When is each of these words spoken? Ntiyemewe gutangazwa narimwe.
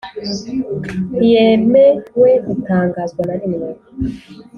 Ntiyemewe 1.17 2.29
gutangazwa 2.45 3.21
narimwe. 3.27 3.69